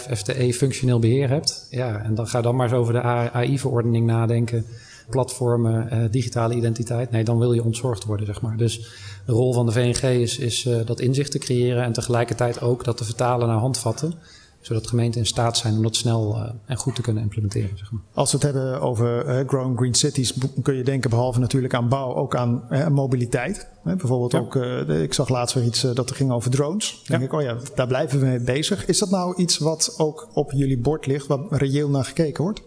0,5 0.08 0.16
FTE 0.16 0.52
functioneel 0.54 0.98
beheer 0.98 1.28
hebt, 1.28 1.66
ja, 1.70 2.02
en 2.02 2.14
dan 2.14 2.28
ga 2.28 2.40
dan 2.40 2.56
maar 2.56 2.66
eens 2.66 2.78
over 2.78 2.92
de 2.92 3.02
AI-verordening 3.02 4.06
nadenken 4.06 4.64
platformen, 5.10 5.88
uh, 5.92 6.10
digitale 6.10 6.54
identiteit. 6.54 7.10
Nee, 7.10 7.24
dan 7.24 7.38
wil 7.38 7.52
je 7.52 7.64
ontzorgd 7.64 8.04
worden, 8.04 8.26
zeg 8.26 8.40
maar. 8.40 8.56
Dus 8.56 8.78
de 9.26 9.32
rol 9.32 9.52
van 9.52 9.66
de 9.66 9.72
VNG 9.72 10.02
is, 10.02 10.38
is 10.38 10.64
uh, 10.64 10.76
dat 10.84 11.00
inzicht 11.00 11.30
te 11.30 11.38
creëren 11.38 11.82
en 11.82 11.92
tegelijkertijd 11.92 12.60
ook 12.60 12.84
dat 12.84 12.96
te 12.96 13.04
vertalen 13.04 13.48
naar 13.48 13.58
handvatten 13.58 14.14
zodat 14.60 14.86
gemeenten 14.86 15.20
in 15.20 15.26
staat 15.26 15.56
zijn 15.56 15.76
om 15.76 15.82
dat 15.82 15.96
snel 15.96 16.36
uh, 16.36 16.50
en 16.66 16.76
goed 16.76 16.94
te 16.94 17.02
kunnen 17.02 17.22
implementeren. 17.22 17.78
Zeg 17.78 17.92
maar. 17.92 18.00
Als 18.14 18.30
we 18.30 18.36
het 18.36 18.46
hebben 18.46 18.80
over 18.80 19.38
uh, 19.38 19.48
Growing 19.48 19.76
Green 19.78 19.94
Cities, 19.94 20.34
kun 20.62 20.74
je 20.74 20.84
denken 20.84 21.10
behalve 21.10 21.38
natuurlijk 21.38 21.74
aan 21.74 21.88
bouw 21.88 22.14
ook 22.14 22.36
aan 22.36 22.64
uh, 22.70 22.88
mobiliteit. 22.88 23.68
bijvoorbeeld 23.84 24.32
ja. 24.32 24.38
ook, 24.38 24.54
ik 24.86 25.14
zag 25.14 25.28
laatst 25.28 25.54
weer 25.54 25.64
iets 25.64 25.80
dat 25.80 26.10
er 26.10 26.16
ging 26.16 26.30
over 26.30 26.50
drones. 26.50 26.90
Dan 26.90 27.00
ja. 27.02 27.18
denk 27.18 27.22
ik, 27.22 27.38
oh 27.38 27.42
ja, 27.42 27.56
daar 27.74 27.86
blijven 27.86 28.20
we 28.20 28.26
mee 28.26 28.40
bezig. 28.40 28.86
Is 28.86 28.98
dat 28.98 29.10
nou 29.10 29.36
iets 29.36 29.58
wat 29.58 29.94
ook 29.98 30.28
op 30.32 30.52
jullie 30.52 30.78
bord 30.78 31.06
ligt, 31.06 31.26
waar 31.26 31.40
reëel 31.50 31.88
naar 31.88 32.04
gekeken 32.04 32.42
wordt? 32.42 32.62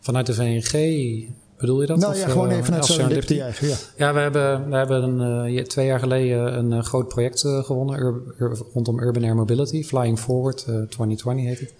Vanuit 0.00 0.26
de 0.26 0.34
VNG 0.34 0.72
Bedoel 1.58 1.80
je 1.80 1.86
dat? 1.86 1.98
Nou 1.98 2.16
ja, 2.16 2.28
gewoon 2.28 2.50
even 2.50 2.72
naar 2.72 2.84
serendipity 2.84 3.34
Ja. 3.34 3.50
ja, 3.96 4.12
we 4.14 4.20
hebben, 4.20 4.70
we 4.70 4.76
hebben 4.76 5.02
een, 5.02 5.66
twee 5.66 5.86
jaar 5.86 5.98
geleden 5.98 6.72
een 6.72 6.84
groot 6.84 7.08
project 7.08 7.40
gewonnen 7.40 8.22
rondom 8.72 9.00
Urban 9.00 9.24
Air 9.24 9.34
Mobility. 9.34 9.84
Flying 9.84 10.18
Forward 10.18 10.58
2020 10.58 11.44
heet 11.44 11.60
het. 11.60 11.74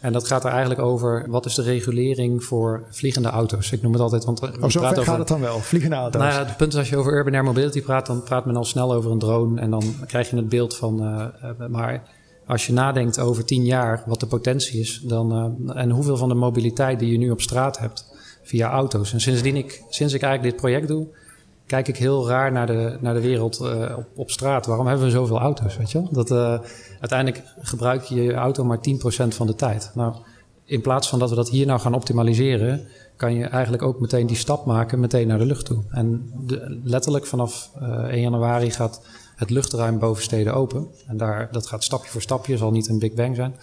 En 0.00 0.12
dat 0.12 0.26
gaat 0.26 0.44
er 0.44 0.50
eigenlijk 0.50 0.80
over 0.80 1.24
wat 1.28 1.46
is 1.46 1.54
de 1.54 1.62
regulering 1.62 2.44
voor 2.44 2.86
vliegende 2.90 3.28
auto's. 3.28 3.72
Ik 3.72 3.82
noem 3.82 3.92
het 3.92 4.00
altijd. 4.00 4.24
Want 4.24 4.40
oh, 4.40 4.48
zo 4.48 4.80
ver 4.80 4.90
over, 4.90 5.04
gaat 5.04 5.18
het 5.18 5.28
dan 5.28 5.40
wel, 5.40 5.58
vliegende 5.58 5.96
auto's. 5.96 6.20
Nou 6.20 6.32
ja, 6.32 6.44
het 6.46 6.56
punt 6.56 6.72
is 6.72 6.78
als 6.78 6.88
je 6.88 6.96
over 6.96 7.12
urban 7.12 7.34
air 7.34 7.44
mobility 7.44 7.82
praat, 7.82 8.06
dan 8.06 8.22
praat 8.22 8.46
men 8.46 8.56
al 8.56 8.64
snel 8.64 8.92
over 8.92 9.10
een 9.10 9.18
drone. 9.18 9.60
En 9.60 9.70
dan 9.70 9.94
krijg 10.06 10.30
je 10.30 10.36
het 10.36 10.48
beeld 10.48 10.76
van. 10.76 11.02
Uh, 11.02 11.68
maar 11.68 12.02
als 12.46 12.66
je 12.66 12.72
nadenkt 12.72 13.18
over 13.18 13.44
tien 13.44 13.64
jaar 13.64 14.02
wat 14.06 14.20
de 14.20 14.26
potentie 14.26 14.80
is, 14.80 15.00
dan, 15.04 15.56
uh, 15.66 15.76
en 15.76 15.90
hoeveel 15.90 16.16
van 16.16 16.28
de 16.28 16.34
mobiliteit 16.34 16.98
die 16.98 17.12
je 17.12 17.18
nu 17.18 17.30
op 17.30 17.40
straat 17.40 17.78
hebt 17.78 18.10
via 18.42 18.70
auto's. 18.70 19.12
En 19.12 19.20
sindsdien 19.20 19.56
ik, 19.56 19.82
sinds 19.88 20.14
ik 20.14 20.22
eigenlijk 20.22 20.52
dit 20.52 20.62
project 20.62 20.88
doe, 20.88 21.06
kijk 21.66 21.88
ik 21.88 21.96
heel 21.96 22.28
raar 22.28 22.52
naar 22.52 22.66
de, 22.66 22.96
naar 23.00 23.14
de 23.14 23.20
wereld 23.20 23.60
uh, 23.62 23.94
op, 23.96 24.06
op 24.14 24.30
straat. 24.30 24.66
Waarom 24.66 24.86
hebben 24.86 25.06
we 25.06 25.12
zoveel 25.12 25.38
auto's? 25.38 25.76
Weet 25.76 25.90
je? 25.90 26.02
Dat, 26.10 26.30
uh, 26.30 26.58
uiteindelijk 27.00 27.42
gebruik 27.60 28.02
je 28.02 28.22
je 28.22 28.34
auto 28.34 28.64
maar 28.64 28.78
10% 28.78 28.80
van 29.28 29.46
de 29.46 29.54
tijd. 29.54 29.90
Nou, 29.94 30.14
in 30.64 30.80
plaats 30.80 31.08
van 31.08 31.18
dat 31.18 31.30
we 31.30 31.36
dat 31.36 31.48
hier 31.48 31.66
nou 31.66 31.80
gaan 31.80 31.94
optimaliseren, 31.94 32.86
kan 33.16 33.34
je 33.34 33.44
eigenlijk 33.44 33.82
ook 33.82 34.00
meteen 34.00 34.26
die 34.26 34.36
stap 34.36 34.66
maken, 34.66 35.00
meteen 35.00 35.26
naar 35.26 35.38
de 35.38 35.46
lucht 35.46 35.64
toe. 35.64 35.82
En 35.90 36.30
de, 36.46 36.80
letterlijk 36.84 37.26
vanaf 37.26 37.70
uh, 37.82 37.88
eh, 37.88 38.04
1 38.04 38.20
januari 38.20 38.70
gaat 38.70 39.00
het 39.36 39.50
luchtruim 39.50 39.98
boven 39.98 40.22
steden 40.22 40.54
open. 40.54 40.86
En 41.06 41.16
daar, 41.16 41.48
dat 41.52 41.66
gaat 41.66 41.84
stapje 41.84 42.10
voor 42.10 42.22
stapje, 42.22 42.56
zal 42.56 42.70
niet 42.70 42.88
een 42.88 42.98
Big 42.98 43.12
Bang 43.12 43.36
zijn. 43.36 43.54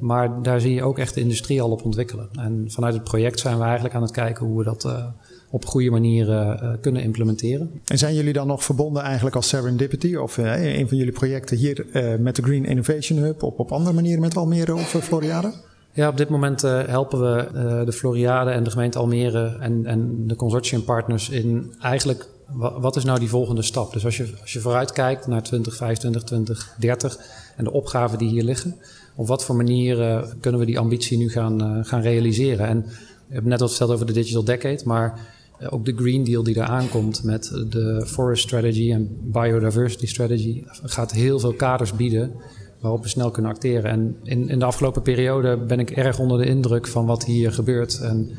Maar 0.00 0.42
daar 0.42 0.60
zie 0.60 0.74
je 0.74 0.82
ook 0.82 0.98
echt 0.98 1.14
de 1.14 1.20
industrie 1.20 1.62
al 1.62 1.70
op 1.70 1.84
ontwikkelen. 1.84 2.28
En 2.32 2.64
vanuit 2.68 2.94
het 2.94 3.04
project 3.04 3.40
zijn 3.40 3.58
we 3.58 3.64
eigenlijk 3.64 3.94
aan 3.94 4.02
het 4.02 4.10
kijken 4.10 4.46
hoe 4.46 4.58
we 4.58 4.64
dat 4.64 4.84
uh, 4.84 5.04
op 5.50 5.64
goede 5.64 5.90
manier 5.90 6.28
uh, 6.28 6.72
kunnen 6.80 7.02
implementeren. 7.02 7.70
En 7.84 7.98
zijn 7.98 8.14
jullie 8.14 8.32
dan 8.32 8.46
nog 8.46 8.64
verbonden 8.64 9.02
eigenlijk 9.02 9.36
als 9.36 9.48
Serendipity 9.48 10.14
of 10.14 10.38
uh, 10.38 10.78
een 10.78 10.88
van 10.88 10.96
jullie 10.96 11.12
projecten 11.12 11.56
hier 11.56 11.86
met 12.20 12.36
de 12.36 12.42
Green 12.42 12.64
Innovation 12.64 13.18
Hub 13.18 13.42
of 13.42 13.56
op 13.56 13.72
andere 13.72 13.94
manieren 13.94 14.20
met 14.20 14.36
Almere 14.36 14.74
of 14.74 14.88
Floriade? 14.88 15.52
Ja, 15.92 16.08
op 16.08 16.16
dit 16.16 16.28
moment 16.28 16.62
helpen 16.62 17.20
we 17.20 17.84
de 17.84 17.92
Floriade 17.92 18.50
en 18.50 18.64
de 18.64 18.70
gemeente 18.70 18.98
Almere 18.98 19.56
en, 19.60 19.86
en 19.86 20.26
de 20.26 20.36
consortiumpartners 20.36 21.30
in 21.30 21.74
eigenlijk 21.80 22.28
wat 22.56 22.96
is 22.96 23.04
nou 23.04 23.18
die 23.18 23.28
volgende 23.28 23.62
stap? 23.62 23.92
Dus 23.92 24.04
als 24.04 24.16
je, 24.16 24.34
als 24.40 24.52
je 24.52 24.60
vooruit 24.60 24.92
kijkt 24.92 25.26
naar 25.26 25.42
2025, 25.42 26.22
2030 26.24 27.18
en 27.56 27.64
de 27.64 27.72
opgaven 27.72 28.18
die 28.18 28.28
hier 28.28 28.44
liggen, 28.44 28.76
op 29.16 29.26
wat 29.26 29.44
voor 29.44 29.56
manier 29.56 30.24
kunnen 30.40 30.60
we 30.60 30.66
die 30.66 30.78
ambitie 30.78 31.18
nu 31.18 31.30
gaan, 31.30 31.84
gaan 31.84 32.00
realiseren? 32.00 32.66
En 32.66 32.82
we 33.28 33.34
hebben 33.34 33.50
net 33.50 33.60
wat 33.60 33.70
verteld 33.70 33.90
over 33.90 34.06
de 34.06 34.12
Digital 34.12 34.44
Decade, 34.44 34.80
maar 34.84 35.20
eh, 35.58 35.72
ook 35.72 35.84
de 35.84 35.94
Green 35.96 36.24
Deal 36.24 36.42
die 36.42 36.54
daar 36.54 36.68
aankomt 36.68 37.22
met 37.22 37.44
de 37.68 38.04
Forest 38.06 38.42
Strategy 38.42 38.92
en 38.92 39.18
Biodiversity 39.22 40.06
Strategy 40.06 40.62
gaat 40.66 41.12
heel 41.12 41.38
veel 41.38 41.52
kaders 41.54 41.92
bieden 41.92 42.32
waarop 42.80 43.02
we 43.02 43.08
snel 43.08 43.30
kunnen 43.30 43.50
acteren. 43.50 43.90
En 43.90 44.16
in, 44.22 44.48
in 44.48 44.58
de 44.58 44.64
afgelopen 44.64 45.02
periode 45.02 45.56
ben 45.56 45.80
ik 45.80 45.90
erg 45.90 46.18
onder 46.18 46.38
de 46.38 46.46
indruk 46.46 46.86
van 46.86 47.06
wat 47.06 47.24
hier 47.24 47.52
gebeurt. 47.52 48.00
En 48.00 48.30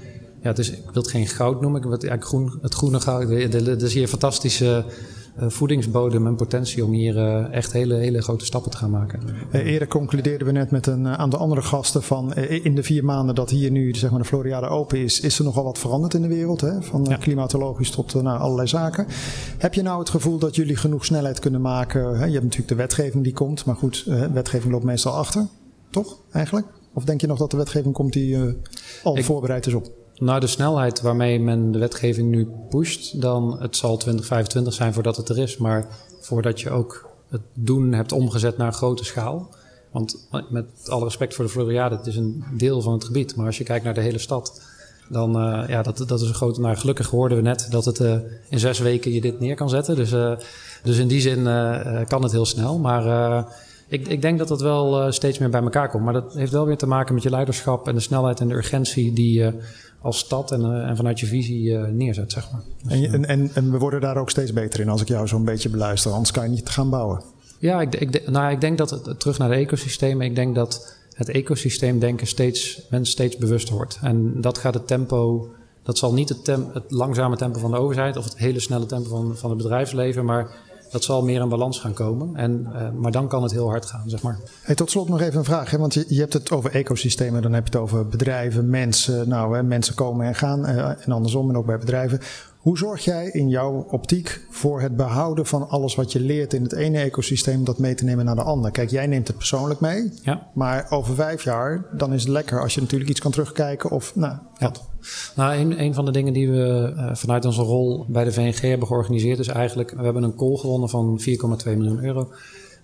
ja, 0.42 0.54
dus 0.54 0.72
ik 0.72 0.84
wil 0.84 1.02
het 1.02 1.12
geen 1.12 1.28
goud 1.28 1.62
noemen, 1.62 1.78
ik 1.78 1.84
wil 1.84 1.96
het, 1.96 2.08
eigenlijk 2.08 2.30
groen, 2.30 2.60
het 2.62 2.74
groene 2.74 3.00
goud. 3.00 3.30
Er 3.30 3.84
is 3.84 3.94
hier 3.94 4.08
fantastische 4.08 4.86
eh, 5.40 5.50
voedingsbodem 5.50 6.28
en 6.28 6.36
potentie 6.36 6.86
om 6.86 6.92
hier 6.92 7.18
eh, 7.18 7.54
echt 7.54 7.74
hele, 7.74 7.96
hele 7.96 8.22
grote 8.22 8.46
stappen 8.46 8.72
te 8.72 8.78
gaan 8.78 8.90
maken. 8.90 9.20
Uh, 9.52 9.66
eerder 9.66 9.88
concludeerden 9.88 10.48
we 10.48 10.54
net 10.54 10.72
met 10.72 10.88
een 10.88 11.08
aantal 11.08 11.40
andere 11.40 11.62
gasten 11.62 12.04
van 12.04 12.34
in 12.36 12.76
de 12.76 12.84
vier 12.84 13.06
maanden 13.06 13.36
dat 13.36 13.50
hier 13.50 13.72
nu 13.72 13.96
zeg 13.96 14.10
maar, 14.10 14.20
de 14.20 14.26
Floriade 14.26 14.68
open 14.68 14.98
is, 14.98 15.20
is 15.20 15.38
er 15.38 15.44
nogal 15.44 15.64
wat 15.64 15.78
veranderd 15.78 16.14
in 16.14 16.22
de 16.22 16.28
wereld. 16.28 16.62
Hè? 16.62 16.82
Van 16.82 17.18
klimatologisch 17.20 17.92
tot 17.92 18.14
nou, 18.14 18.40
allerlei 18.40 18.68
zaken. 18.68 19.06
Heb 19.58 19.74
je 19.74 19.82
nou 19.82 20.00
het 20.00 20.10
gevoel 20.10 20.38
dat 20.38 20.56
jullie 20.56 20.76
genoeg 20.76 21.06
snelheid 21.06 21.40
kunnen 21.40 21.62
maken? 21.62 22.02
Hè? 22.02 22.26
Je 22.26 22.32
hebt 22.32 22.44
natuurlijk 22.44 22.68
de 22.68 22.76
wetgeving 22.76 23.24
die 23.24 23.34
komt, 23.34 23.66
maar 23.66 23.76
goed, 23.76 24.04
wetgeving 24.34 24.72
loopt 24.72 24.86
meestal 24.86 25.14
achter. 25.14 25.48
Toch 25.90 26.18
eigenlijk? 26.32 26.68
Of 26.94 27.04
denk 27.04 27.22
je 27.22 27.28
nog 27.28 27.38
dat 27.38 27.52
de 27.52 27.58
wetgeving 27.58 27.94
komt 27.94 28.14
die 28.14 28.38
al 29.04 29.16
voorbereid 29.16 29.68
is 29.68 29.74
op? 29.74 29.92
Nou, 30.20 30.40
de 30.40 30.48
snelheid 30.48 31.02
waarmee 31.02 31.40
men 31.40 31.72
de 31.72 31.80
wetgeving 31.80 32.30
nu 32.30 32.48
pusht, 32.70 33.22
dan 33.22 33.62
het 33.62 33.76
zal 33.76 33.98
2025 33.98 34.74
zijn 34.74 34.94
voordat 34.94 35.18
het 35.18 35.30
er 35.30 35.38
is. 35.38 35.58
Maar 35.58 35.88
voordat 36.20 36.62
je 36.62 36.70
ook 36.70 37.10
het 37.30 37.42
doen 37.54 37.94
hebt 37.94 38.12
omgezet 38.12 38.58
naar 38.58 38.74
grote 38.74 39.06
schaal. 39.06 39.50
Want 39.92 40.28
met 40.50 40.66
alle 40.86 41.04
respect 41.04 41.36
voor 41.36 41.46
de 41.46 41.52
Floriade, 41.52 41.96
het 41.96 42.08
is 42.08 42.16
een 42.16 42.44
deel 42.58 42.82
van 42.82 42.94
het 42.94 43.04
gebied. 43.04 43.36
Maar 43.36 43.46
als 43.46 43.58
je 43.58 43.64
kijkt 43.64 43.86
naar 43.86 43.94
de 43.94 44.02
hele 44.02 44.18
stad, 44.18 44.62
dan 45.10 45.38
uh, 45.38 45.68
ja, 45.68 45.82
dat, 45.82 46.04
dat 46.08 46.22
is 46.22 46.28
een 46.28 46.34
grote. 46.34 46.62
Nou, 46.62 46.76
gelukkig 46.76 47.08
hoorden 47.08 47.38
we 47.38 47.44
net 47.44 47.68
dat 47.70 47.86
het 47.86 48.00
uh, 48.00 48.16
in 48.50 48.60
zes 48.60 48.80
weken 48.80 49.12
je 49.12 49.22
dit 49.22 49.40
neer 49.40 49.56
kan 49.56 49.70
zetten. 49.70 49.96
Dus, 49.96 50.12
uh, 50.12 50.32
dus 50.84 50.98
in 50.98 51.08
die 51.08 51.22
zin 51.22 51.44
kan 52.08 52.24
het 52.24 52.32
heel 52.32 52.46
snel. 52.46 52.80
Maar 52.80 53.04
ik, 53.90 54.08
ik, 54.08 54.22
denk 54.22 54.38
dat 54.38 54.48
dat 54.48 54.62
wel 54.62 55.12
steeds 55.12 55.38
meer 55.38 55.50
bij 55.50 55.62
elkaar 55.62 55.90
komt. 55.90 56.04
Maar 56.04 56.14
dat 56.14 56.34
heeft 56.34 56.52
wel 56.52 56.66
weer 56.66 56.78
te 56.78 56.88
maken 56.88 57.14
met 57.14 57.24
je 57.24 57.30
leiderschap 57.30 57.88
en 57.88 57.96
de 57.96 58.02
snelheid 58.02 58.40
en 58.40 58.48
de 58.48 58.54
urgentie 58.54 59.14
die 59.14 59.34
je 59.34 59.54
als 60.02 60.18
stad 60.18 60.52
en, 60.52 60.62
eh, 60.62 60.90
en 60.90 60.96
vanuit 60.96 61.20
je 61.20 61.26
visie 61.26 61.72
uh, 61.72 61.88
neerzet, 61.88 62.32
zeg 62.32 62.52
maar. 62.52 62.62
Dus, 62.84 62.92
en, 62.92 63.14
en, 63.14 63.26
en, 63.26 63.52
en, 63.54 63.72
we 63.72 63.78
worden 63.78 64.02
daar 64.02 64.18
ook 64.18 64.30
steeds 64.30 64.54
beter 64.54 64.80
in 64.80 64.90
als 64.90 65.02
ik 65.02 65.08
jou 65.08 65.28
zo'n 65.28 65.46
beetje 65.46 65.70
beluister. 65.70 66.12
Anders 66.12 66.32
kan 66.32 66.44
je 66.44 66.50
niet 66.50 66.70
gaan 66.70 66.90
bouwen. 66.90 67.22
Ja, 67.60 67.82
ik, 67.82 67.96
ik, 67.96 68.30
nou, 68.30 68.52
ik 68.52 68.62
denk 68.62 68.78
dat 68.78 68.90
het, 68.90 69.20
terug 69.20 69.38
naar 69.38 69.50
de 69.50 69.56
ecosystemen. 69.56 70.26
Ik 70.26 70.36
denk 70.36 70.56
dat 70.56 70.98
het 71.14 71.30
ecosysteemdenken 71.30 72.28
steeds, 72.28 72.82
mensen 72.90 73.14
steeds 73.14 73.38
bewuster 73.38 73.76
wordt. 73.76 74.00
En 74.02 74.42
dat 74.42 74.58
gaat 74.58 74.74
het 74.74 74.88
tempo. 74.88 75.50
Dat 75.84 75.98
zal 75.98 76.14
niet 76.14 76.30
het, 76.30 76.48
het 76.48 76.84
langzame 76.92 77.36
tempo 77.36 77.60
van 77.60 77.72
de 77.72 77.78
overheid 77.78 78.18
of 78.18 78.24
het 78.24 78.38
hele 78.38 78.60
snelle 78.60 78.86
tempo 78.86 79.10
van, 79.10 79.38
van 79.38 79.50
het 79.50 79.58
bedrijfsleven, 79.58 80.26
maar 80.26 80.50
dat 80.90 81.04
zal 81.04 81.24
meer 81.24 81.42
in 81.42 81.50
balans 81.50 81.80
gaan 81.80 81.94
komen. 81.94 82.36
En, 82.36 82.68
uh, 82.74 82.90
maar 82.92 83.12
dan 83.12 83.28
kan 83.28 83.44
het 83.44 83.52
heel 83.52 83.70
hard 83.70 83.86
gaan, 83.86 84.10
zeg 84.10 84.22
maar. 84.22 84.40
Hey, 84.62 84.76
tot 84.76 84.92
slot 84.92 85.10
nog 85.10 85.22
even 85.22 85.38
een 85.40 85.46
vraag. 85.46 85.72
Hè? 85.72 85.78
Want 85.78 85.94
je, 85.94 86.06
je 86.08 86.20
hebt 86.20 86.34
het 86.34 86.52
over 86.52 86.72
ecosystemen, 86.72 87.42
dan 87.42 87.54
heb 87.54 87.68
je 87.68 87.72
het 87.72 87.82
over 87.82 88.08
bedrijven, 88.08 88.70
mensen. 88.70 89.30
Nou, 89.30 89.56
hè, 89.56 89.64
mensen 89.64 89.96
komen 89.96 90.26
en 90.26 90.36
gaan 90.36 90.70
uh, 90.70 90.90
en 91.06 91.12
andersom 91.12 91.50
en 91.50 91.58
ook 91.58 91.66
bij 91.66 91.78
bedrijven. 91.78 92.20
Hoe 92.60 92.78
zorg 92.78 93.04
jij 93.04 93.30
in 93.30 93.50
jouw 93.50 93.88
optiek 93.90 94.42
voor 94.50 94.82
het 94.82 94.96
behouden 94.96 95.46
van 95.46 95.70
alles 95.70 95.96
wat 95.96 96.12
je 96.12 96.20
leert 96.20 96.54
in 96.54 96.64
het 96.64 96.74
ene 96.74 97.00
ecosysteem, 97.00 97.64
dat 97.64 97.78
mee 97.78 97.94
te 97.94 98.04
nemen 98.04 98.26
naar 98.26 98.36
de 98.36 98.44
ander? 98.44 98.72
Kijk, 98.72 98.90
jij 98.90 99.08
neemt 99.08 99.28
het 99.28 99.38
persoonlijk 99.38 99.80
mee, 99.80 100.12
ja. 100.24 100.48
maar 100.54 100.88
over 100.90 101.16
vijf 101.16 101.44
jaar, 101.44 101.86
dan 101.92 102.14
is 102.14 102.22
het 102.22 102.32
lekker 102.32 102.62
als 102.62 102.74
je 102.74 102.82
natuurlijk 102.82 103.10
iets 103.10 103.20
kan 103.20 103.32
terugkijken 103.32 103.92
of 103.92 104.16
nou, 104.16 104.38
ja. 104.58 104.72
Nou, 105.36 105.56
een, 105.56 105.82
een 105.82 105.94
van 105.94 106.06
de 106.06 106.12
dingen 106.12 106.34
die 106.34 106.52
we 106.52 106.94
uh, 106.96 107.16
vanuit 107.16 107.46
onze 107.46 107.62
rol 107.62 108.06
bij 108.08 108.24
de 108.24 108.32
VNG 108.32 108.60
hebben 108.60 108.88
georganiseerd 108.88 109.40
is 109.40 109.48
eigenlijk, 109.48 109.92
we 109.92 110.04
hebben 110.04 110.24
een 110.24 110.36
call 110.36 110.56
gewonnen 110.56 110.90
van 110.90 111.22
4,2 111.68 111.78
miljoen 111.78 112.04
euro 112.04 112.32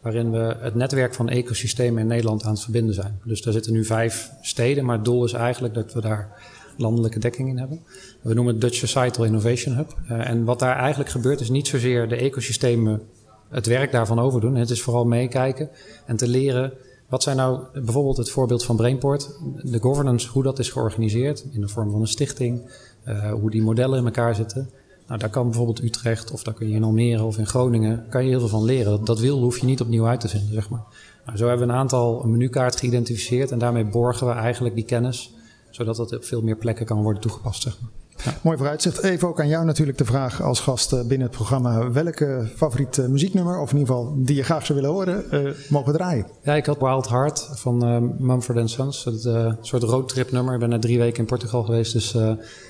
waarin 0.01 0.31
we 0.31 0.55
het 0.59 0.75
netwerk 0.75 1.13
van 1.13 1.29
ecosystemen 1.29 2.01
in 2.01 2.07
Nederland 2.07 2.43
aan 2.43 2.51
het 2.51 2.61
verbinden 2.61 2.93
zijn. 2.93 3.19
Dus 3.23 3.41
daar 3.41 3.53
zitten 3.53 3.73
nu 3.73 3.85
vijf 3.85 4.31
steden, 4.41 4.85
maar 4.85 4.95
het 4.95 5.05
doel 5.05 5.23
is 5.23 5.33
eigenlijk 5.33 5.73
dat 5.73 5.93
we 5.93 6.01
daar 6.01 6.29
landelijke 6.77 7.19
dekking 7.19 7.49
in 7.49 7.57
hebben. 7.57 7.79
We 8.21 8.33
noemen 8.33 8.53
het 8.53 8.61
Dutch 8.61 8.77
Societal 8.77 9.25
Innovation 9.25 9.75
Hub. 9.75 9.97
Uh, 10.11 10.29
en 10.29 10.43
wat 10.43 10.59
daar 10.59 10.77
eigenlijk 10.77 11.09
gebeurt 11.09 11.39
is 11.39 11.49
niet 11.49 11.67
zozeer 11.67 12.07
de 12.07 12.15
ecosystemen 12.15 13.01
het 13.49 13.65
werk 13.65 13.91
daarvan 13.91 14.19
overdoen. 14.19 14.55
Het 14.55 14.69
is 14.69 14.81
vooral 14.81 15.05
meekijken 15.05 15.69
en 16.05 16.15
te 16.15 16.27
leren 16.27 16.73
wat 17.09 17.23
zijn 17.23 17.37
nou 17.37 17.59
bijvoorbeeld 17.73 18.17
het 18.17 18.29
voorbeeld 18.29 18.63
van 18.63 18.75
Brainport, 18.75 19.29
de 19.61 19.79
governance, 19.79 20.29
hoe 20.29 20.43
dat 20.43 20.59
is 20.59 20.69
georganiseerd 20.69 21.45
in 21.51 21.61
de 21.61 21.67
vorm 21.67 21.91
van 21.91 22.01
een 22.01 22.07
stichting, 22.07 22.61
uh, 23.07 23.31
hoe 23.31 23.51
die 23.51 23.61
modellen 23.61 23.99
in 23.99 24.05
elkaar 24.05 24.35
zitten. 24.35 24.69
Nou, 25.07 25.19
daar 25.19 25.29
kan 25.29 25.45
bijvoorbeeld 25.45 25.83
Utrecht 25.83 26.31
of 26.31 26.43
daar 26.43 26.53
kun 26.53 26.69
je 26.69 26.75
in 26.75 26.83
Almere 26.83 27.23
of 27.23 27.37
in 27.37 27.47
Groningen 27.47 28.05
kan 28.09 28.23
je 28.23 28.29
heel 28.29 28.39
veel 28.39 28.47
van 28.47 28.63
leren. 28.63 29.05
Dat 29.05 29.19
wiel 29.19 29.39
hoef 29.39 29.57
je 29.57 29.65
niet 29.65 29.81
opnieuw 29.81 30.07
uit 30.07 30.19
te 30.19 30.27
vinden, 30.27 30.53
zeg 30.53 30.69
maar. 30.69 30.83
Nou, 31.25 31.37
zo 31.37 31.47
hebben 31.47 31.67
we 31.67 31.73
een 31.73 31.79
aantal 31.79 32.23
menukaart 32.23 32.75
geïdentificeerd 32.75 33.51
en 33.51 33.59
daarmee 33.59 33.85
borgen 33.85 34.27
we 34.27 34.33
eigenlijk 34.33 34.75
die 34.75 34.85
kennis 34.85 35.33
zodat 35.75 35.95
dat 35.95 36.15
op 36.15 36.23
veel 36.23 36.41
meer 36.41 36.57
plekken 36.57 36.85
kan 36.85 37.01
worden 37.01 37.21
toegepast. 37.21 37.61
Zeg 37.61 37.77
maar. 37.81 37.89
Ja. 38.23 38.33
Mooi 38.41 38.57
vooruitzicht. 38.57 39.03
Even 39.03 39.27
ook 39.27 39.39
aan 39.39 39.47
jou 39.47 39.65
natuurlijk 39.65 39.97
de 39.97 40.05
vraag 40.05 40.41
als 40.41 40.59
gast 40.59 40.93
eh, 40.93 40.99
binnen 40.99 41.27
het 41.27 41.35
programma. 41.35 41.91
Welke 41.91 42.47
favoriete 42.55 43.09
muzieknummer, 43.09 43.59
of 43.59 43.71
in 43.71 43.77
ieder 43.77 43.95
geval 43.95 44.13
die 44.17 44.35
je 44.35 44.43
graag 44.43 44.65
zou 44.65 44.79
willen 44.79 44.95
horen, 44.95 45.25
uh, 45.31 45.51
mogen 45.69 45.91
we 45.91 45.97
draaien? 45.97 46.25
Ja, 46.43 46.53
ik 46.53 46.65
had 46.65 46.79
Wild 46.79 47.09
Heart 47.09 47.49
van 47.53 47.85
uh, 47.85 47.97
Mumford 48.17 48.69
Sons. 48.69 49.05
Uh, 49.05 49.51
soort 49.61 49.83
roadtrip 49.83 50.31
nummer. 50.31 50.53
Ik 50.53 50.59
ben 50.59 50.69
net 50.69 50.81
drie 50.81 50.97
weken 50.97 51.19
in 51.19 51.25
Portugal 51.25 51.63
geweest. 51.63 51.93
Dus, 51.93 52.17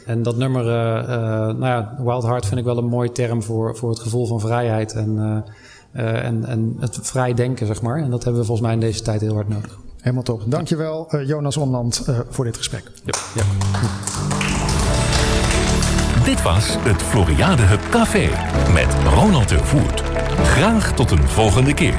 en 0.06 0.24
dat 0.24 0.38
nummer, 0.38 0.64
nou 0.64 1.66
ja, 1.66 1.96
Wild 2.04 2.24
Heart 2.24 2.46
vind 2.46 2.60
ik 2.60 2.66
wel 2.66 2.78
een 2.78 2.86
mooi 2.86 3.12
term 3.12 3.44
voor, 3.44 3.78
voor 3.78 3.90
het 3.90 4.00
gevoel 4.00 4.26
van 4.26 4.40
vrijheid. 4.40 4.94
En, 4.94 5.44
en, 5.94 6.46
en 6.46 6.76
het 6.80 7.00
vrij 7.02 7.34
denken, 7.34 7.68
zeg 7.68 7.82
maar. 7.82 7.98
En 7.98 8.10
dat 8.10 8.24
hebben 8.24 8.42
we 8.42 8.48
volgens 8.48 8.68
mij 8.68 8.76
in 8.76 8.82
deze 8.82 9.02
tijd 9.02 9.22
heel 9.22 9.34
hard 9.34 9.50
nodig. 9.50 9.85
Helemaal 10.06 10.24
top. 10.24 10.42
Dankjewel 10.46 11.08
uh, 11.12 11.28
Jonas 11.28 11.58
Onland 11.58 12.06
uh, 12.10 12.20
voor 12.30 12.46
dit 12.46 12.58
gesprek. 12.58 12.84
Ja. 13.04 13.44
Dit 16.24 16.42
was 16.42 16.76
het 16.80 17.02
Floriade 17.02 17.62
Hub 17.62 17.90
Café 17.90 18.30
met 18.74 18.96
Ronald 19.14 19.50
de 19.50 19.58
Voert. 19.58 20.04
Graag 20.44 20.94
tot 20.94 21.12
een 21.12 21.28
volgende 21.28 21.74
keer. 21.74 21.96